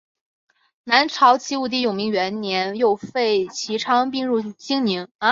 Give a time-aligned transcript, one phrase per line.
[0.83, 5.07] 南朝齐武帝永明元年又废齐昌并入兴宁。